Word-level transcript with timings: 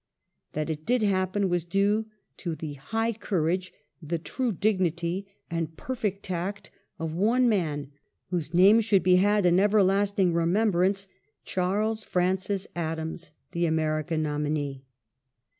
That 0.53 0.71
it 0.71 0.83
did 0.83 1.03
happen 1.03 1.47
was 1.47 1.63
due 1.63 2.07
to 2.37 2.55
the 2.55 2.73
high 2.73 3.13
courage, 3.13 3.71
the 4.01 4.17
true 4.17 4.51
dignity 4.51 5.27
and 5.47 5.77
perfect 5.77 6.23
tact 6.23 6.71
of 6.97 7.13
one 7.13 7.47
man, 7.47 7.91
whose 8.31 8.51
name 8.51 8.81
should 8.81 9.03
be 9.03 9.17
had 9.17 9.45
in 9.45 9.59
everlasting 9.59 10.33
remembrance, 10.33 11.07
Charles 11.45 12.03
Francis 12.03 12.65
Adams, 12.75 13.31
the 13.51 13.67
American 13.67 14.23
nominee. 14.23 14.81